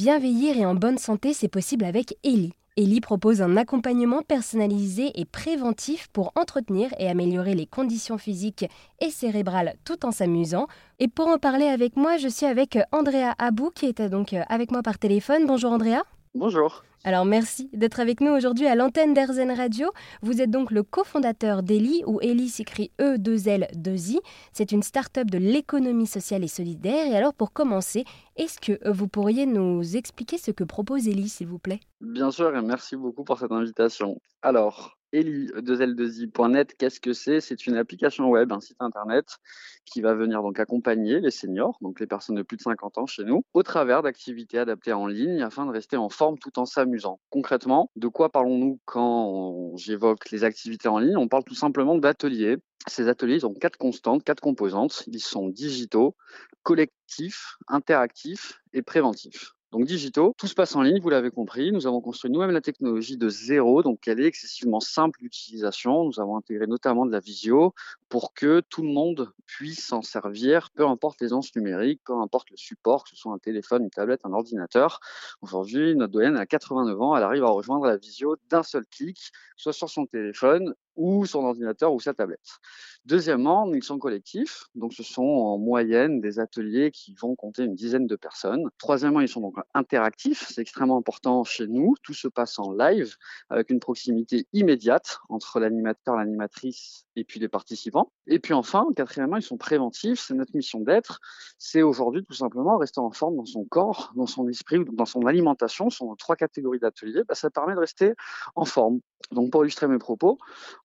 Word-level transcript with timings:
Bien 0.00 0.18
vieillir 0.18 0.56
et 0.56 0.64
en 0.64 0.74
bonne 0.74 0.96
santé, 0.96 1.34
c'est 1.34 1.46
possible 1.46 1.84
avec 1.84 2.16
Ellie. 2.24 2.54
Ellie 2.78 3.02
propose 3.02 3.42
un 3.42 3.58
accompagnement 3.58 4.22
personnalisé 4.22 5.12
et 5.14 5.26
préventif 5.26 6.08
pour 6.08 6.32
entretenir 6.36 6.88
et 6.98 7.10
améliorer 7.10 7.54
les 7.54 7.66
conditions 7.66 8.16
physiques 8.16 8.64
et 9.02 9.10
cérébrales 9.10 9.74
tout 9.84 10.06
en 10.06 10.10
s'amusant. 10.10 10.68
Et 11.00 11.08
pour 11.08 11.26
en 11.26 11.36
parler 11.36 11.66
avec 11.66 11.96
moi, 11.96 12.16
je 12.16 12.28
suis 12.28 12.46
avec 12.46 12.78
Andrea 12.92 13.34
Abou 13.38 13.68
qui 13.74 13.84
est 13.84 14.00
donc 14.00 14.34
avec 14.48 14.70
moi 14.70 14.82
par 14.82 14.98
téléphone. 14.98 15.44
Bonjour 15.46 15.70
Andrea. 15.70 16.02
Bonjour. 16.34 16.84
Alors 17.02 17.24
merci 17.24 17.70
d'être 17.72 17.98
avec 17.98 18.20
nous 18.20 18.30
aujourd'hui 18.30 18.66
à 18.66 18.76
l'antenne 18.76 19.14
d'Erzen 19.14 19.50
Radio. 19.50 19.90
Vous 20.22 20.40
êtes 20.40 20.50
donc 20.50 20.70
le 20.70 20.84
cofondateur 20.84 21.64
d'Eli, 21.64 22.04
où 22.06 22.20
Eli 22.20 22.48
s'écrit 22.48 22.92
E2L2I. 23.00 24.18
C'est 24.52 24.70
une 24.70 24.82
start-up 24.82 25.28
de 25.28 25.38
l'économie 25.38 26.06
sociale 26.06 26.44
et 26.44 26.48
solidaire. 26.48 27.06
Et 27.06 27.16
alors 27.16 27.34
pour 27.34 27.52
commencer, 27.52 28.04
est-ce 28.36 28.60
que 28.60 28.78
vous 28.88 29.08
pourriez 29.08 29.44
nous 29.46 29.96
expliquer 29.96 30.38
ce 30.38 30.52
que 30.52 30.62
propose 30.62 31.08
Eli, 31.08 31.28
s'il 31.28 31.48
vous 31.48 31.58
plaît? 31.58 31.80
Bien 32.00 32.30
sûr, 32.30 32.54
et 32.56 32.62
merci 32.62 32.96
beaucoup 32.96 33.24
pour 33.24 33.38
cette 33.38 33.52
invitation. 33.52 34.20
Alors, 34.42 34.99
Eli2L2I.net, 35.12 36.76
qu'est-ce 36.76 37.00
que 37.00 37.12
c'est? 37.12 37.40
C'est 37.40 37.66
une 37.66 37.76
application 37.76 38.28
web, 38.28 38.52
un 38.52 38.60
site 38.60 38.80
internet 38.80 39.38
qui 39.84 40.00
va 40.00 40.14
venir 40.14 40.42
donc 40.42 40.58
accompagner 40.58 41.20
les 41.20 41.30
seniors, 41.30 41.76
donc 41.80 42.00
les 42.00 42.06
personnes 42.06 42.36
de 42.36 42.42
plus 42.42 42.56
de 42.56 42.62
50 42.62 42.98
ans 42.98 43.06
chez 43.06 43.24
nous, 43.24 43.42
au 43.54 43.62
travers 43.62 44.02
d'activités 44.02 44.58
adaptées 44.58 44.92
en 44.92 45.06
ligne 45.06 45.42
afin 45.42 45.66
de 45.66 45.70
rester 45.70 45.96
en 45.96 46.08
forme 46.08 46.38
tout 46.38 46.58
en 46.58 46.64
s'amusant. 46.64 47.20
Concrètement, 47.30 47.90
de 47.96 48.08
quoi 48.08 48.28
parlons-nous 48.30 48.78
quand 48.84 49.76
j'évoque 49.76 50.30
les 50.30 50.44
activités 50.44 50.88
en 50.88 50.98
ligne? 50.98 51.16
On 51.16 51.28
parle 51.28 51.44
tout 51.44 51.54
simplement 51.54 51.96
d'ateliers. 51.98 52.58
Ces 52.86 53.08
ateliers 53.08 53.44
ont 53.44 53.54
quatre 53.54 53.76
constantes, 53.76 54.24
quatre 54.24 54.40
composantes. 54.40 55.04
Ils 55.06 55.20
sont 55.20 55.48
digitaux, 55.48 56.16
collectifs, 56.62 57.56
interactifs 57.68 58.60
et 58.72 58.82
préventifs. 58.82 59.52
Donc 59.72 59.84
digitaux, 59.84 60.34
tout 60.36 60.48
se 60.48 60.54
passe 60.54 60.74
en 60.74 60.82
ligne, 60.82 60.98
vous 61.00 61.10
l'avez 61.10 61.30
compris. 61.30 61.70
Nous 61.70 61.86
avons 61.86 62.00
construit 62.00 62.28
nous-mêmes 62.28 62.50
la 62.50 62.60
technologie 62.60 63.16
de 63.16 63.28
zéro, 63.28 63.84
donc 63.84 64.08
elle 64.08 64.18
est 64.18 64.26
excessivement 64.26 64.80
simple 64.80 65.20
d'utilisation. 65.20 66.04
Nous 66.04 66.18
avons 66.18 66.36
intégré 66.36 66.66
notamment 66.66 67.06
de 67.06 67.12
la 67.12 67.20
visio 67.20 67.72
pour 68.08 68.34
que 68.34 68.62
tout 68.68 68.82
le 68.82 68.88
monde 68.88 69.32
puisse 69.46 69.86
s'en 69.86 70.02
servir, 70.02 70.70
peu 70.74 70.84
importe 70.88 71.20
l'aisance 71.20 71.54
numérique, 71.54 72.00
peu 72.04 72.14
importe 72.14 72.50
le 72.50 72.56
support, 72.56 73.04
que 73.04 73.10
ce 73.10 73.16
soit 73.16 73.32
un 73.32 73.38
téléphone, 73.38 73.84
une 73.84 73.90
tablette, 73.90 74.22
un 74.24 74.32
ordinateur. 74.32 74.98
Aujourd'hui, 75.40 75.94
notre 75.94 76.12
doyenne 76.12 76.36
a 76.36 76.46
89 76.46 77.00
ans, 77.00 77.16
elle 77.16 77.22
arrive 77.22 77.44
à 77.44 77.50
rejoindre 77.50 77.86
la 77.86 77.96
visio 77.96 78.36
d'un 78.48 78.64
seul 78.64 78.84
clic, 78.86 79.30
soit 79.56 79.72
sur 79.72 79.88
son 79.88 80.04
téléphone 80.06 80.74
ou 81.00 81.24
son 81.24 81.44
ordinateur 81.44 81.94
ou 81.94 81.98
sa 81.98 82.12
tablette. 82.12 82.60
Deuxièmement, 83.06 83.72
ils 83.72 83.82
sont 83.82 83.98
collectifs, 83.98 84.64
donc 84.74 84.92
ce 84.92 85.02
sont 85.02 85.22
en 85.22 85.56
moyenne 85.56 86.20
des 86.20 86.38
ateliers 86.38 86.90
qui 86.90 87.14
vont 87.14 87.34
compter 87.34 87.64
une 87.64 87.74
dizaine 87.74 88.06
de 88.06 88.16
personnes. 88.16 88.68
Troisièmement, 88.76 89.20
ils 89.20 89.28
sont 89.28 89.40
donc 89.40 89.56
interactifs, 89.72 90.46
c'est 90.46 90.60
extrêmement 90.60 90.98
important 90.98 91.42
chez 91.42 91.66
nous. 91.66 91.94
Tout 92.02 92.12
se 92.12 92.28
passe 92.28 92.58
en 92.58 92.72
live 92.72 93.16
avec 93.48 93.70
une 93.70 93.80
proximité 93.80 94.46
immédiate 94.52 95.20
entre 95.30 95.58
l'animateur, 95.58 96.16
l'animatrice 96.16 97.06
et 97.16 97.24
puis 97.24 97.40
les 97.40 97.48
participants. 97.48 98.12
Et 98.26 98.38
puis 98.38 98.52
enfin, 98.52 98.86
quatrièmement, 98.94 99.38
ils 99.38 99.42
sont 99.42 99.56
préventifs, 99.56 100.20
c'est 100.20 100.34
notre 100.34 100.54
mission 100.54 100.80
d'être. 100.80 101.20
C'est 101.56 101.80
aujourd'hui 101.80 102.22
tout 102.24 102.34
simplement 102.34 102.76
rester 102.76 103.00
en 103.00 103.10
forme 103.10 103.36
dans 103.36 103.46
son 103.46 103.64
corps, 103.64 104.12
dans 104.16 104.26
son 104.26 104.46
esprit 104.48 104.76
ou 104.76 104.84
dans 104.84 105.06
son 105.06 105.24
alimentation. 105.24 105.88
Ce 105.88 105.96
sont 105.96 106.14
trois 106.16 106.36
catégories 106.36 106.78
d'ateliers. 106.78 107.22
Bah, 107.26 107.34
ça 107.34 107.48
permet 107.48 107.74
de 107.74 107.80
rester 107.80 108.12
en 108.54 108.66
forme. 108.66 109.00
Donc 109.32 109.50
pour 109.52 109.64
illustrer 109.64 109.86
mes 109.86 109.98
propos, 109.98 110.38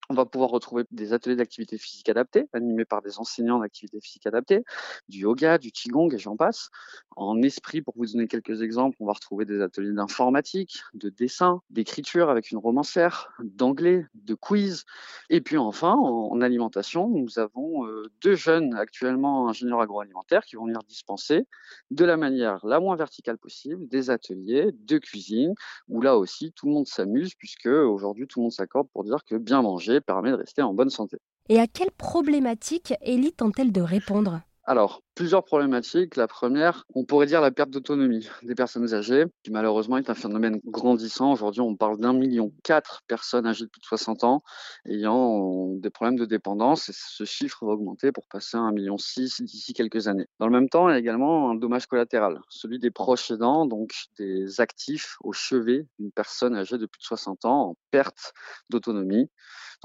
on 0.10 0.14
va 0.14 0.26
pouvoir 0.26 0.50
retrouver 0.50 0.84
des 0.92 1.14
ateliers 1.14 1.36
d'activité 1.36 1.78
physique 1.78 2.10
adaptée, 2.10 2.48
animés 2.54 2.86
par 2.86 3.02
des 3.02 3.20
enseignants 3.20 3.60
d'activité 3.60 4.00
physique 4.02 4.28
adaptée, 4.28 4.64
du 5.10 5.20
yoga, 5.20 5.58
du 5.58 5.72
qigong 5.72 6.14
et 6.14 6.18
j'en 6.18 6.36
passe. 6.36 6.70
En 7.16 7.42
esprit, 7.42 7.82
pour 7.82 7.94
vous 7.98 8.06
donner 8.06 8.28
quelques 8.28 8.62
exemples, 8.62 8.98
on 9.00 9.06
va 9.06 9.14
retrouver 9.14 9.46
des 9.46 9.62
ateliers 9.62 9.94
d'informatique, 9.94 10.82
de 10.94 11.10
dessin, 11.10 11.62
d'écriture 11.70 12.30
avec 12.30 12.52
une 12.52 12.58
romancière, 12.58 13.30
d'anglais, 13.40 14.06
de 14.14 14.34
quiz. 14.34 14.84
Et 15.30 15.42
puis 15.42 15.58
enfin, 15.58 15.94
en, 15.94 16.42
alimentation, 16.42 17.08
nous 17.10 17.40
avons 17.40 17.88
euh, 17.88 18.04
deux 18.22 18.36
jeunes 18.36 18.76
actuellement 18.76 19.48
ingénieurs 19.48 19.82
agroalimentaires 19.82 20.46
qui 20.46 20.58
vont 20.58 20.66
venir 20.66 20.82
dispenser 20.88 21.48
de 21.92 22.06
la 22.06 22.18
manière 22.18 22.66
la 22.66 22.80
moins 22.80 22.96
verticale 22.96 23.38
possible 23.38 23.88
des 23.88 24.10
ateliers 24.10 24.72
de 24.74 24.98
cuisine 24.98 25.54
où 25.88 26.02
là 26.02 26.18
aussi 26.18 26.52
tout 26.54 26.68
le 26.68 26.74
monde 26.74 26.88
s'amuse 26.88 27.34
puisque 27.36 27.68
aujourd'hui 27.68 28.28
tout 28.28 28.40
le 28.40 28.44
monde 28.44 28.52
s'accorde 28.52 28.88
pour 28.90 29.04
dire 29.04 29.24
que 29.26 29.36
bien 29.36 29.62
manger 29.62 29.95
permet 30.02 30.32
de 30.32 30.38
rester 30.38 30.62
en 30.62 30.74
bonne 30.74 30.90
santé. 30.90 31.18
Et 31.50 31.60
à 31.60 31.68
quelles 31.68 31.92
problématiques 31.92 32.94
Ellie 33.02 33.34
tente-t-elle 33.34 33.72
de 33.72 33.82
répondre? 33.82 34.42
Alors, 34.68 35.04
plusieurs 35.14 35.46
problématiques. 35.46 36.16
La 36.16 36.28
première, 36.28 36.86
on 36.96 37.06
pourrait 37.06 37.28
dire 37.28 37.40
la 37.40 37.52
perte 37.52 37.70
d'autonomie 37.70 38.28
des 38.42 38.56
personnes 38.56 38.96
âgées, 38.96 39.26
qui 39.44 39.52
malheureusement 39.52 39.98
est 39.98 40.10
un 40.10 40.16
phénomène 40.16 40.60
grandissant. 40.66 41.32
Aujourd'hui, 41.32 41.62
on 41.62 41.76
parle 41.76 42.00
d'un 42.00 42.14
million 42.14 42.52
quatre 42.64 43.04
personnes 43.08 43.46
âgées 43.46 43.66
de 43.66 43.70
plus 43.70 43.80
de 43.80 43.86
60 43.86 44.24
ans 44.24 44.42
ayant 44.88 45.68
des 45.76 45.92
problèmes 45.92 46.18
de 46.18 46.26
dépendance 46.26 46.90
et 46.90 46.94
ce 46.96 47.26
chiffre 47.26 47.64
va 47.64 47.74
augmenter 47.74 48.12
pour 48.12 48.28
passer 48.28 48.58
à 48.58 48.62
un 48.62 48.72
million 48.72 48.98
six 48.98 49.40
d'ici 49.40 49.74
quelques 49.74 50.08
années. 50.08 50.26
Dans 50.40 50.48
le 50.48 50.52
même 50.52 50.68
temps, 50.68 50.90
il 50.90 50.94
y 50.94 50.96
a 50.96 51.00
également 51.00 51.52
un 51.52 51.56
dommage 51.56 51.86
collatéral, 51.86 52.42
celui 52.50 52.80
des 52.80 52.90
proches 52.90 53.30
aidants, 53.30 53.68
donc 53.68 53.94
des 54.18 54.62
actifs 54.62 55.18
au 55.24 55.32
chevet 55.32 55.86
d'une 56.00 56.12
personne 56.12 56.56
âgée 56.56 56.80
de 56.80 56.88
plus 56.88 57.00
de 57.00 57.06
60 57.06 57.46
ans 57.46 57.70
en 57.70 57.78
perte 57.92 58.34
d'autonomie. 58.72 59.30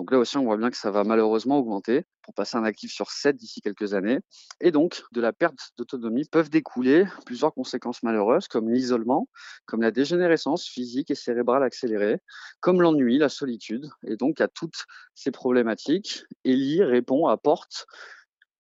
Donc 0.01 0.13
là 0.13 0.19
aussi, 0.19 0.39
on 0.39 0.45
voit 0.45 0.57
bien 0.57 0.71
que 0.71 0.79
ça 0.79 0.91
va 0.91 1.05
malheureusement 1.05 1.59
augmenter 1.59 2.07
pour 2.23 2.33
passer 2.33 2.57
un 2.57 2.65
actif 2.65 2.91
sur 2.91 3.11
7 3.11 3.37
d'ici 3.37 3.61
quelques 3.61 3.93
années. 3.93 4.21
Et 4.63 4.71
donc, 4.71 5.03
de 5.13 5.21
la 5.21 5.35
perte 5.35 5.73
d'autonomie 5.77 6.25
peuvent 6.25 6.49
découler 6.49 7.05
plusieurs 7.27 7.53
conséquences 7.53 8.03
malheureuses, 8.03 8.49
comme 8.49 8.71
l'isolement, 8.71 9.29
comme 9.67 9.83
la 9.83 9.91
dégénérescence 9.91 10.67
physique 10.67 11.11
et 11.11 11.15
cérébrale 11.15 11.63
accélérée, 11.63 12.17
comme 12.61 12.81
l'ennui, 12.81 13.19
la 13.19 13.29
solitude. 13.29 13.91
Et 14.03 14.17
donc, 14.17 14.41
à 14.41 14.49
toutes 14.49 14.87
ces 15.15 15.33
problématiques, 15.33 16.25
Ellie 16.47 16.83
répond, 16.83 17.27
apporte 17.27 17.85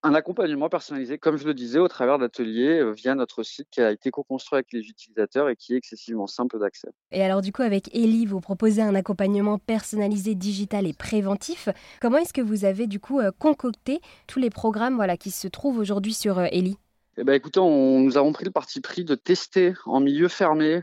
un 0.02 0.14
accompagnement 0.14 0.68
personnalisé, 0.68 1.18
comme 1.18 1.36
je 1.36 1.46
le 1.46 1.54
disais, 1.54 1.78
au 1.78 1.88
travers 1.88 2.18
d'ateliers 2.18 2.78
euh, 2.78 2.90
via 2.90 3.14
notre 3.14 3.42
site 3.42 3.68
qui 3.70 3.80
a 3.80 3.90
été 3.90 4.10
co-construit 4.10 4.56
avec 4.56 4.72
les 4.72 4.88
utilisateurs 4.88 5.48
et 5.48 5.56
qui 5.56 5.74
est 5.74 5.76
excessivement 5.76 6.26
simple 6.26 6.58
d'accès. 6.58 6.88
Et 7.12 7.22
alors 7.22 7.42
du 7.42 7.52
coup, 7.52 7.62
avec 7.62 7.94
Eli, 7.94 8.26
vous 8.26 8.40
proposez 8.40 8.82
un 8.82 8.94
accompagnement 8.94 9.58
personnalisé, 9.58 10.34
digital 10.34 10.86
et 10.86 10.92
préventif. 10.92 11.68
Comment 12.00 12.18
est-ce 12.18 12.32
que 12.32 12.40
vous 12.40 12.64
avez 12.64 12.86
du 12.86 13.00
coup 13.00 13.20
euh, 13.20 13.30
concocté 13.38 14.00
tous 14.26 14.38
les 14.38 14.50
programmes 14.50 14.96
voilà, 14.96 15.16
qui 15.16 15.30
se 15.30 15.48
trouvent 15.48 15.78
aujourd'hui 15.78 16.14
sur 16.14 16.38
euh, 16.38 16.46
Eli 16.50 16.76
eh 17.18 17.24
ben, 17.24 17.34
écoutez, 17.34 17.60
on, 17.60 18.00
nous 18.00 18.16
avons 18.16 18.32
pris 18.32 18.46
le 18.46 18.50
parti 18.50 18.80
pris 18.80 19.04
de 19.04 19.14
tester 19.14 19.74
en 19.84 20.00
milieu 20.00 20.28
fermé 20.28 20.82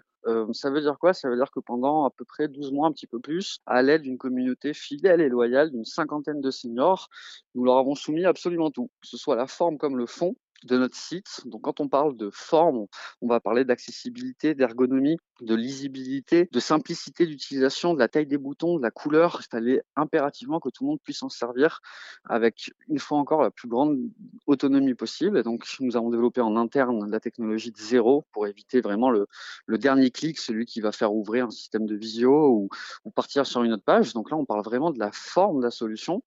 ça 0.53 0.69
veut 0.69 0.81
dire 0.81 0.97
quoi? 0.99 1.13
Ça 1.13 1.29
veut 1.29 1.35
dire 1.35 1.51
que 1.51 1.59
pendant 1.59 2.05
à 2.05 2.09
peu 2.09 2.25
près 2.25 2.47
12 2.47 2.71
mois, 2.71 2.88
un 2.88 2.91
petit 2.91 3.07
peu 3.07 3.19
plus, 3.19 3.59
à 3.65 3.81
l'aide 3.81 4.01
d'une 4.01 4.17
communauté 4.17 4.73
fidèle 4.73 5.21
et 5.21 5.29
loyale 5.29 5.71
d'une 5.71 5.85
cinquantaine 5.85 6.41
de 6.41 6.51
seniors, 6.51 7.09
nous 7.55 7.63
leur 7.63 7.77
avons 7.77 7.95
soumis 7.95 8.25
absolument 8.25 8.71
tout, 8.71 8.89
que 9.01 9.07
ce 9.07 9.17
soit 9.17 9.35
la 9.35 9.47
forme 9.47 9.77
comme 9.77 9.97
le 9.97 10.05
fond, 10.05 10.35
de 10.63 10.78
notre 10.78 10.95
site. 10.95 11.41
Donc 11.45 11.62
quand 11.62 11.79
on 11.79 11.88
parle 11.88 12.16
de 12.16 12.29
forme, 12.31 12.88
on 13.22 13.28
va 13.28 13.40
parler 13.40 13.66
d'accessibilité, 13.66 14.56
d'ergonomie, 14.56 15.18
de 15.41 15.56
lisibilité, 15.56 16.50
de 16.51 16.59
simplicité 16.59 17.25
d'utilisation, 17.25 17.94
de 17.94 18.00
la 18.00 18.07
taille 18.07 18.25
des 18.25 18.38
boutons, 18.38 18.78
de 18.78 18.81
la 18.81 18.91
couleur. 18.91 19.41
Il 19.41 19.50
fallait 19.50 19.84
impérativement 19.95 20.59
que 20.59 20.69
tout 20.69 20.84
le 20.84 20.90
monde 20.90 21.01
puisse 21.03 21.22
en 21.23 21.29
servir 21.29 21.79
avec, 22.25 22.72
une 22.88 23.00
fois 23.00 23.18
encore, 23.18 23.41
la 23.41 23.51
plus 23.51 23.68
grande 23.68 24.00
autonomie 24.47 24.95
possible. 24.95 25.38
Et 25.38 25.44
donc 25.44 25.66
nous 25.79 25.95
avons 25.95 26.09
développé 26.09 26.41
en 26.41 26.56
interne 26.56 27.09
la 27.09 27.19
technologie 27.19 27.72
de 27.72 27.78
zéro 27.78 28.25
pour 28.31 28.47
éviter 28.47 28.81
vraiment 28.81 29.09
le, 29.09 29.28
dernier 29.78 30.09
clic, 30.09 30.39
celui 30.39 30.66
qui 30.66 30.81
va 30.81 30.91
faire 30.91 31.13
ouvrir 31.13 31.45
un 31.45 31.51
système 31.51 31.85
de 31.85 31.95
visio 31.95 32.50
ou, 32.50 32.69
ou 33.06 33.12
partir 33.12 33.45
sur 33.45 33.63
une 33.63 33.74
autre 33.74 33.84
page. 33.84 34.13
Donc 34.13 34.31
là, 34.31 34.38
on 34.38 34.45
parle 34.45 34.63
vraiment 34.63 34.91
de 34.91 35.00
la 35.00 35.12
forme 35.12 35.59
de 35.59 35.66
la 35.66 35.72
solution 35.72 36.24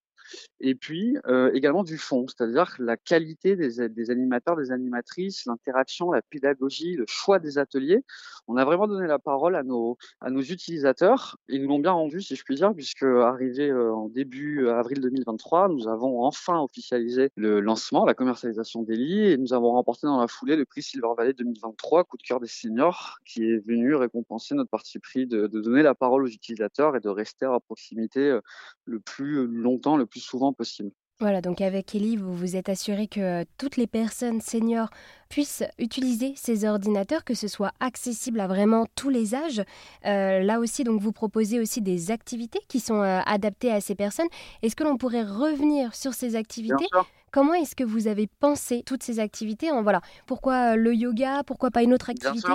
et 0.61 0.75
puis 0.75 1.17
euh, 1.27 1.51
également 1.55 1.85
du 1.85 1.97
fond, 1.97 2.27
c'est-à-dire 2.29 2.75
la 2.79 2.97
qualité 2.97 3.57
des, 3.57 4.11
animateurs, 4.11 4.57
des 4.57 4.73
animatrices, 4.73 5.47
l'interaction, 5.47 6.13
la 6.13 6.23
pédagogie, 6.23 6.97
le 6.97 7.05
choix 7.09 7.39
des 7.39 7.59
ateliers. 7.59 8.05
On 8.47 8.57
a 8.57 8.65
vraiment 8.65 8.87
donné 8.87 9.07
la 9.07 9.19
parole 9.19 9.57
à 9.57 9.63
nos, 9.63 9.97
utilisateurs 10.41 11.37
ils 11.49 11.63
nous 11.63 11.69
l'ont 11.69 11.79
bien 11.79 11.93
rendu, 11.93 12.21
si 12.21 12.37
je 12.37 12.45
puis 12.45 12.55
dire, 12.57 12.75
puisque 12.75 13.03
arrivé 13.03 13.69
euh, 13.69 13.93
en 13.93 14.09
début 14.09 14.65
euh, 14.65 14.79
avril 14.79 15.01
2023, 15.01 15.69
nous 15.69 15.89
avons 15.89 16.25
enfin 16.25 16.61
officialisé 16.61 17.31
le 17.37 17.61
lancement, 17.61 18.05
la 18.05 18.15
commercialisation 18.15 18.83
des 18.83 18.97
lits 18.97 19.31
et 19.31 19.37
nous 19.37 19.53
avons 19.53 19.73
remporté 19.73 20.07
dans 20.07 20.21
la 20.21 20.29
foulée 20.29 20.57
le 20.57 20.65
prix 20.65 20.83
Silver 20.83 21.09
Valley 21.17 21.33
2023, 21.33 22.05
coup 22.05 22.17
de 22.17 22.23
cœur 22.23 22.41
des 22.41 22.49
seniors, 22.49 23.19
qui 23.25 23.45
est 23.45 23.67
venu 23.67 23.95
récompenser 23.95 24.55
notre 24.55 24.71
parti 24.71 24.99
pris 24.99 25.27
de 25.27 25.47
donner 25.47 25.83
la 25.83 25.95
parole 25.95 26.25
aux 26.25 26.29
utilisateurs 26.29 26.97
et 26.97 27.01
de 27.01 27.09
rester 27.09 27.47
à 27.47 27.59
proximité 27.61 28.39
le 28.85 29.01
plus 29.01 29.47
longtemps, 29.47 29.97
le 29.97 30.07
plus 30.07 30.20
souvent 30.21 30.53
possible. 30.53 30.91
Voilà, 31.21 31.43
donc 31.43 31.61
avec 31.61 31.95
Ellie, 31.95 32.17
vous 32.17 32.35
vous 32.35 32.57
êtes 32.57 32.71
assuré 32.71 33.07
que 33.07 33.45
toutes 33.59 33.77
les 33.77 33.87
personnes 33.87 34.41
seniors 34.41 34.89
puissent 35.29 35.63
utiliser 35.79 36.33
ces 36.35 36.65
ordinateurs, 36.65 37.25
que 37.25 37.35
ce 37.35 37.47
soit 37.47 37.73
accessible 37.79 38.41
à 38.41 38.47
vraiment 38.47 38.87
tous 38.95 39.11
les 39.11 39.35
âges. 39.35 39.63
Euh, 40.07 40.41
là 40.41 40.61
aussi, 40.61 40.83
donc 40.83 40.99
vous 41.03 41.13
proposez 41.13 41.61
aussi 41.61 41.83
des 41.83 42.11
activités 42.11 42.61
qui 42.69 42.81
sont 42.81 43.03
euh, 43.03 43.21
adaptées 43.27 43.71
à 43.71 43.83
ces 43.83 43.95
personnes. 43.95 44.29
Est-ce 44.63 44.75
que 44.75 44.83
l'on 44.83 44.97
pourrait 44.97 45.25
revenir 45.25 45.95
sur 45.95 46.15
ces 46.15 46.37
activités? 46.37 46.87
Comment 47.33 47.53
est-ce 47.53 47.77
que 47.77 47.85
vous 47.85 48.09
avez 48.09 48.27
pensé 48.27 48.83
toutes 48.85 49.03
ces 49.03 49.21
activités 49.21 49.71
en, 49.71 49.83
voilà, 49.83 50.01
Pourquoi 50.27 50.75
le 50.75 50.95
yoga 50.95 51.43
Pourquoi 51.45 51.71
pas 51.71 51.83
une 51.83 51.93
autre 51.93 52.09
activité? 52.09 52.49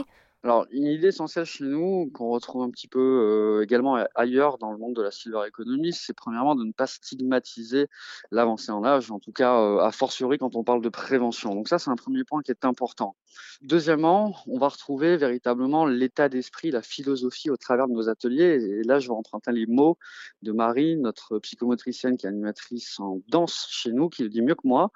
Alors, 0.46 0.68
une 0.70 0.86
idée 0.86 1.08
essentielle 1.08 1.46
chez 1.46 1.64
nous, 1.64 2.12
qu'on 2.14 2.30
retrouve 2.30 2.62
un 2.62 2.70
petit 2.70 2.88
peu 2.88 3.00
euh, 3.00 3.64
également 3.64 3.96
ailleurs 4.14 4.60
dans 4.60 4.72
le 4.72 4.78
monde 4.78 4.96
de 4.96 5.02
la 5.02 5.10
silver 5.10 5.40
economy, 5.48 5.92
c'est 5.92 6.14
premièrement 6.14 6.54
de 6.54 6.64
ne 6.64 6.72
pas 6.72 6.86
stigmatiser 6.86 7.88
l'avancée 8.30 8.72
en 8.72 8.86
âge, 8.86 9.10
en 9.10 9.18
tout 9.18 9.32
cas 9.32 9.60
euh, 9.60 9.80
a 9.80 9.92
fortiori 9.92 10.38
quand 10.38 10.56
on 10.56 10.64
parle 10.64 10.84
de 10.84 10.90
prévention. 10.90 11.56
Donc 11.56 11.68
ça, 11.68 11.80
c'est 11.80 11.90
un 11.90 11.96
premier 11.96 12.24
point 12.24 12.44
qui 12.44 12.52
est 12.52 12.64
important. 12.64 13.16
Deuxièmement, 13.64 14.36
on 14.46 14.60
va 14.60 14.68
retrouver 14.68 15.18
véritablement 15.18 15.88
l'état 15.88 16.30
d'esprit, 16.30 16.70
la 16.70 16.84
philosophie 16.84 17.50
au 17.50 17.58
travers 17.58 17.88
de 17.88 17.94
nos 17.94 18.08
ateliers. 18.08 18.64
Et 18.64 18.84
là, 18.84 19.00
je 19.00 19.08
vais 19.08 19.16
emprunter 19.16 19.52
les 19.52 19.66
mots 19.66 19.98
de 20.44 20.52
Marie, 20.52 20.96
notre 20.96 21.40
psychomotricienne 21.40 22.18
qui 22.18 22.28
est 22.28 22.30
animatrice 22.30 23.00
en 23.00 23.20
danse 23.30 23.68
chez 23.72 23.92
nous, 23.92 24.10
qui 24.10 24.22
le 24.22 24.30
dit 24.30 24.44
mieux 24.44 24.54
que 24.54 24.68
moi. 24.68 24.92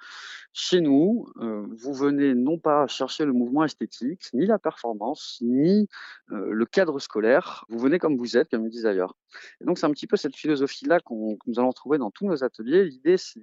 Chez 0.52 0.80
nous, 0.80 1.26
euh, 1.40 1.66
vous 1.76 1.92
venez 1.92 2.34
non 2.34 2.56
pas 2.56 2.86
chercher 2.86 3.24
le 3.24 3.32
mouvement 3.32 3.64
esthétique, 3.64 4.28
ni 4.32 4.46
la 4.46 4.60
performance, 4.60 5.39
ni 5.40 5.88
euh, 6.30 6.50
le 6.50 6.66
cadre 6.66 6.98
scolaire. 6.98 7.64
Vous 7.68 7.78
venez 7.78 7.98
comme 7.98 8.16
vous 8.16 8.36
êtes, 8.36 8.50
comme 8.50 8.64
ils 8.64 8.70
disent 8.70 8.86
ailleurs. 8.86 9.14
Et 9.60 9.64
donc, 9.64 9.78
c'est 9.78 9.86
un 9.86 9.90
petit 9.90 10.06
peu 10.06 10.16
cette 10.16 10.36
philosophie-là 10.36 11.00
qu'on, 11.00 11.36
que 11.36 11.48
nous 11.48 11.58
allons 11.58 11.72
trouver 11.72 11.98
dans 11.98 12.10
tous 12.10 12.26
nos 12.26 12.44
ateliers. 12.44 12.84
L'idée, 12.84 13.16
ce 13.16 13.38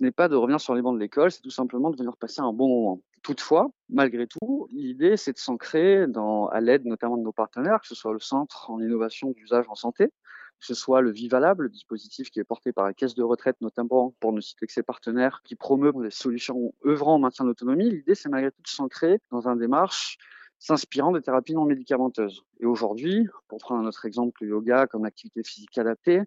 n'est 0.00 0.10
pas 0.10 0.28
de 0.28 0.36
revenir 0.36 0.60
sur 0.60 0.74
les 0.74 0.82
bancs 0.82 0.94
de 0.94 1.00
l'école, 1.00 1.30
c'est 1.30 1.42
tout 1.42 1.50
simplement 1.50 1.90
de 1.90 1.96
venir 1.96 2.16
passer 2.16 2.40
un 2.40 2.52
bon 2.52 2.68
moment. 2.68 3.00
Toutefois, 3.22 3.70
malgré 3.88 4.26
tout, 4.26 4.68
l'idée, 4.70 5.16
c'est 5.16 5.32
de 5.32 5.38
s'ancrer 5.38 6.06
dans, 6.06 6.46
à 6.48 6.60
l'aide 6.60 6.84
notamment 6.84 7.16
de 7.16 7.22
nos 7.22 7.32
partenaires, 7.32 7.80
que 7.80 7.86
ce 7.88 7.94
soit 7.94 8.12
le 8.12 8.18
Centre 8.18 8.70
en 8.70 8.80
innovation 8.80 9.30
d'usage 9.30 9.64
en 9.68 9.74
santé, 9.74 10.10
que 10.60 10.66
ce 10.66 10.74
soit 10.74 11.00
le 11.00 11.10
Vivalable, 11.10 11.64
le 11.64 11.70
dispositif 11.70 12.30
qui 12.30 12.38
est 12.38 12.44
porté 12.44 12.72
par 12.72 12.84
la 12.84 12.92
caisse 12.92 13.14
de 13.14 13.22
retraite, 13.22 13.56
notamment 13.60 14.14
pour 14.20 14.32
ne 14.32 14.40
citer 14.40 14.66
que 14.66 14.72
ses 14.72 14.82
partenaires, 14.82 15.40
qui 15.44 15.56
promeut 15.56 15.92
des 16.02 16.10
solutions 16.10 16.74
œuvrant 16.86 17.16
au 17.16 17.18
maintien 17.18 17.44
de 17.44 17.50
l'autonomie. 17.50 17.90
L'idée, 17.90 18.14
c'est 18.14 18.28
malgré 18.28 18.50
tout 18.50 18.62
de 18.62 18.68
s'ancrer 18.68 19.20
dans 19.30 19.48
un 19.48 19.56
démarche 19.56 20.18
s'inspirant 20.64 21.12
des 21.12 21.20
thérapies 21.20 21.52
non 21.52 21.66
médicamenteuses. 21.66 22.42
Et 22.58 22.64
aujourd'hui, 22.64 23.28
pour 23.48 23.58
prendre 23.58 23.82
un 23.82 23.86
autre 23.86 24.06
exemple, 24.06 24.42
le 24.42 24.48
yoga 24.48 24.86
comme 24.86 25.04
activité 25.04 25.42
physique 25.44 25.76
adaptée, 25.76 26.22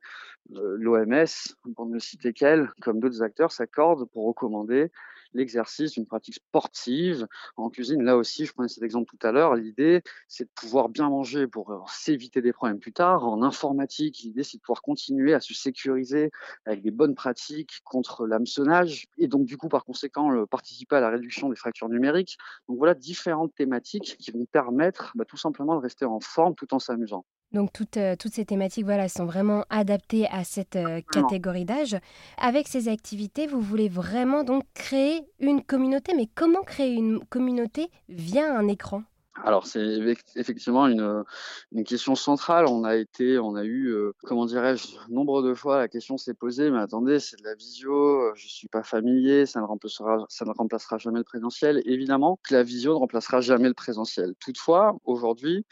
euh, 0.56 0.76
l'OMS, 0.78 1.26
pour 1.76 1.88
ne 1.88 1.98
citer 1.98 2.34
qu'elle, 2.34 2.70
comme 2.82 3.00
d'autres 3.00 3.24
acteurs, 3.24 3.52
s'accordent 3.52 4.08
pour 4.12 4.28
recommander 4.28 4.92
l'exercice 5.34 5.92
d'une 5.94 6.06
pratique 6.06 6.36
sportive 6.36 7.28
en 7.56 7.70
cuisine. 7.70 8.04
Là 8.04 8.18
aussi, 8.18 8.46
je 8.46 8.54
prenais 8.54 8.68
cet 8.68 8.84
exemple 8.84 9.10
tout 9.10 9.28
à 9.28 9.32
l'heure, 9.32 9.56
l'idée, 9.56 10.02
c'est 10.28 10.46
de 10.46 10.50
pouvoir 10.56 10.90
bien 10.90 11.10
manger 11.10 11.48
pour 11.48 11.72
euh, 11.72 11.80
s'éviter 11.88 12.42
des 12.42 12.54
problèmes 12.54 12.80
plus 12.80 12.94
tard. 12.94 13.26
En 13.26 13.44
informatique, 13.44 14.20
l'idée, 14.24 14.44
c'est 14.44 14.58
de 14.58 14.62
pouvoir 14.62 14.82
continuer 14.82 15.34
à 15.34 15.40
se 15.40 15.54
sécuriser 15.54 16.32
avec 16.66 16.82
des 16.82 16.92
bonnes 16.92 17.16
pratiques 17.16 17.82
contre 17.84 18.26
l'hameçonnage 18.26 19.08
et 19.18 19.28
donc, 19.28 19.46
du 19.46 19.58
coup, 19.58 19.70
par 19.70 19.86
conséquent, 19.86 20.46
participer 20.48 20.96
à 20.96 21.02
la 21.02 21.10
réduction 21.10 21.50
des 21.50 21.56
fractures 21.56 21.90
numériques. 21.90 22.38
Donc, 22.68 22.78
voilà 22.78 22.94
différentes 22.94 23.54
thématiques 23.56 24.18
qui 24.18 24.32
vont 24.32 24.46
permettre 24.46 25.12
bah, 25.16 25.26
tout 25.26 25.38
simplement 25.38 25.76
de 25.76 25.82
rester 25.82 26.06
en 26.06 26.20
forme 26.20 26.56
tout 26.56 26.74
en 26.74 26.80
s'amusant. 26.80 27.26
Donc 27.54 27.72
toutes, 27.72 27.98
euh, 27.98 28.16
toutes 28.18 28.34
ces 28.34 28.46
thématiques 28.46 28.86
voilà, 28.86 29.08
sont 29.08 29.26
vraiment 29.26 29.64
adaptées 29.70 30.28
à 30.28 30.44
cette 30.44 30.76
euh, 30.76 31.02
catégorie 31.12 31.66
d'âge. 31.66 31.98
Avec 32.38 32.68
ces 32.68 32.90
activités, 32.90 33.48
vous 33.48 33.62
voulez 33.62 33.88
vraiment 33.88 34.44
donc 34.44 34.64
créer 34.74 35.22
une 35.40 35.64
communauté. 35.64 36.14
Mais 36.16 36.28
comment 36.34 36.62
créer 36.62 36.94
une 36.94 37.24
communauté 37.30 37.90
via 38.10 38.54
un 38.54 38.68
écran? 38.68 39.04
Alors 39.44 39.68
c'est 39.68 40.00
effectivement 40.36 40.88
une, 40.88 41.24
une, 41.72 41.84
question 41.84 42.16
centrale. 42.16 42.66
On 42.66 42.84
a 42.84 42.96
été, 42.96 43.38
on 43.38 43.56
a 43.56 43.64
eu, 43.64 43.90
euh, 43.90 44.14
comment 44.24 44.48
dirais-je, 44.48 44.98
nombre 45.10 45.44
de 45.44 45.54
fois 45.54 45.78
la 45.78 45.88
question 45.88 46.18
s'est 46.18 46.34
posée. 46.34 46.72
Mais 46.72 46.80
attendez, 46.80 47.20
c'est 47.20 47.38
de 47.40 47.44
la 47.44 47.54
visio, 47.54 48.34
je 48.36 48.48
suis 48.48 48.68
pas 48.68 48.84
familier, 48.84 49.46
ça 49.46 49.62
ne 49.62 49.66
remplacera, 49.66 50.26
ça 50.28 50.44
ne 50.44 50.52
remplacera 50.52 50.98
jamais 50.98 51.20
le 51.20 51.24
présentiel. 51.24 51.82
Évidemment 51.86 52.40
que 52.44 52.56
la 52.56 52.64
visio 52.64 52.94
ne 52.94 52.98
remplacera 52.98 53.40
jamais 53.40 53.68
le 53.68 53.76
présentiel. 53.76 54.34
Toutefois, 54.40 54.98
aujourd'hui, 55.06 55.66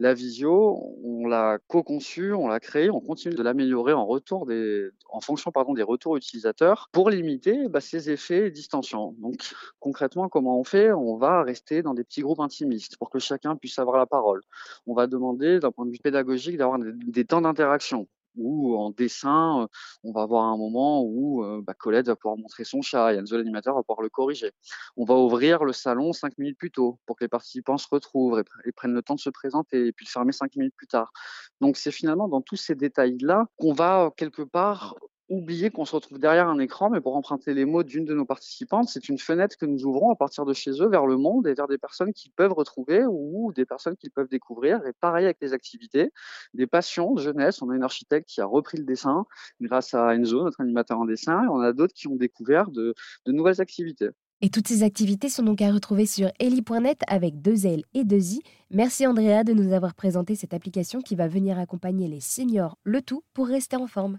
la 0.00 0.14
visio, 0.14 0.96
on 1.04 1.28
l'a 1.28 1.58
co-conçue, 1.68 2.32
on 2.32 2.48
l'a 2.48 2.58
créée, 2.58 2.90
on 2.90 3.00
continue 3.00 3.34
de 3.34 3.42
l'améliorer 3.42 3.92
en 3.92 4.06
retour 4.06 4.46
des, 4.46 4.88
en 5.10 5.20
fonction 5.20 5.52
pardon 5.52 5.74
des 5.74 5.82
retours 5.82 6.16
utilisateurs 6.16 6.88
pour 6.90 7.10
limiter 7.10 7.68
bah, 7.68 7.82
ces 7.82 8.10
effets 8.10 8.50
distension. 8.50 9.14
Donc 9.18 9.52
concrètement, 9.78 10.30
comment 10.30 10.58
on 10.58 10.64
fait? 10.64 10.90
On 10.90 11.18
va 11.18 11.42
rester 11.42 11.82
dans 11.82 11.92
des 11.92 12.02
petits 12.02 12.22
groupes 12.22 12.40
intimistes 12.40 12.96
pour 12.96 13.10
que 13.10 13.18
chacun 13.18 13.56
puisse 13.56 13.78
avoir 13.78 13.98
la 13.98 14.06
parole. 14.06 14.40
On 14.86 14.94
va 14.94 15.06
demander 15.06 15.60
d'un 15.60 15.70
point 15.70 15.84
de 15.84 15.90
vue 15.90 15.98
pédagogique 16.02 16.56
d'avoir 16.56 16.78
des 16.78 17.24
temps 17.26 17.42
d'interaction 17.42 18.08
ou 18.40 18.76
en 18.76 18.90
dessin, 18.90 19.68
on 20.02 20.12
va 20.12 20.22
avoir 20.22 20.44
un 20.44 20.56
moment 20.56 21.02
où 21.04 21.44
bah, 21.62 21.74
Colette 21.74 22.06
va 22.06 22.16
pouvoir 22.16 22.36
montrer 22.38 22.64
son 22.64 22.82
chat 22.82 23.14
et 23.14 23.16
Enzo 23.16 23.36
l'animateur 23.36 23.74
va 23.74 23.82
pouvoir 23.82 24.02
le 24.02 24.08
corriger. 24.08 24.52
On 24.96 25.04
va 25.04 25.14
ouvrir 25.14 25.64
le 25.64 25.72
salon 25.72 26.12
cinq 26.12 26.36
minutes 26.38 26.58
plus 26.58 26.70
tôt 26.70 26.98
pour 27.06 27.16
que 27.16 27.24
les 27.24 27.28
participants 27.28 27.78
se 27.78 27.86
retrouvent 27.90 28.42
et, 28.64 28.72
prennent 28.72 28.94
le 28.94 29.02
temps 29.02 29.14
de 29.14 29.20
se 29.20 29.30
présenter 29.30 29.86
et 29.86 29.92
puis 29.92 30.06
le 30.06 30.10
fermer 30.10 30.32
cinq 30.32 30.56
minutes 30.56 30.74
plus 30.76 30.86
tard. 30.86 31.12
Donc 31.60 31.76
c'est 31.76 31.92
finalement 31.92 32.28
dans 32.28 32.40
tous 32.40 32.56
ces 32.56 32.74
détails-là 32.74 33.46
qu'on 33.56 33.72
va 33.72 34.10
quelque 34.16 34.42
part 34.42 34.96
oublier 35.30 35.70
qu'on 35.70 35.84
se 35.84 35.94
retrouve 35.94 36.18
derrière 36.18 36.48
un 36.48 36.58
écran, 36.58 36.90
mais 36.90 37.00
pour 37.00 37.16
emprunter 37.16 37.54
les 37.54 37.64
mots 37.64 37.84
d'une 37.84 38.04
de 38.04 38.14
nos 38.14 38.24
participantes, 38.24 38.88
c'est 38.88 39.08
une 39.08 39.18
fenêtre 39.18 39.56
que 39.56 39.64
nous 39.64 39.84
ouvrons 39.86 40.10
à 40.10 40.16
partir 40.16 40.44
de 40.44 40.52
chez 40.52 40.72
eux 40.82 40.88
vers 40.88 41.06
le 41.06 41.16
monde 41.16 41.46
et 41.46 41.54
vers 41.54 41.68
des 41.68 41.78
personnes 41.78 42.12
qu'ils 42.12 42.32
peuvent 42.32 42.52
retrouver 42.52 43.04
ou 43.06 43.52
des 43.54 43.64
personnes 43.64 43.96
qu'ils 43.96 44.10
peuvent 44.10 44.28
découvrir. 44.28 44.84
Et 44.86 44.92
pareil 44.92 45.24
avec 45.24 45.38
les 45.40 45.52
activités, 45.52 46.12
des 46.52 46.66
passions 46.66 47.14
de 47.14 47.22
jeunesse. 47.22 47.62
On 47.62 47.70
a 47.70 47.76
une 47.76 47.84
architecte 47.84 48.28
qui 48.28 48.40
a 48.40 48.46
repris 48.46 48.76
le 48.76 48.84
dessin 48.84 49.24
grâce 49.60 49.94
à 49.94 50.14
Enzo, 50.14 50.42
notre 50.42 50.60
animateur 50.60 50.98
en 50.98 51.04
dessin, 51.04 51.44
et 51.44 51.48
on 51.48 51.60
a 51.60 51.72
d'autres 51.72 51.94
qui 51.94 52.08
ont 52.08 52.16
découvert 52.16 52.70
de, 52.70 52.94
de 53.24 53.32
nouvelles 53.32 53.60
activités. 53.60 54.10
Et 54.42 54.48
toutes 54.48 54.68
ces 54.68 54.82
activités 54.82 55.28
sont 55.28 55.42
donc 55.42 55.60
à 55.60 55.70
retrouver 55.70 56.06
sur 56.06 56.30
eli.net 56.40 57.02
avec 57.06 57.42
deux 57.42 57.66
L 57.66 57.82
et 57.92 58.04
deux 58.04 58.32
I. 58.32 58.42
Merci 58.70 59.06
Andrea 59.06 59.44
de 59.44 59.52
nous 59.52 59.72
avoir 59.74 59.94
présenté 59.94 60.34
cette 60.34 60.54
application 60.54 61.02
qui 61.02 61.14
va 61.14 61.28
venir 61.28 61.58
accompagner 61.58 62.08
les 62.08 62.20
seniors, 62.20 62.78
le 62.82 63.02
tout 63.02 63.22
pour 63.34 63.48
rester 63.48 63.76
en 63.76 63.86
forme. 63.86 64.18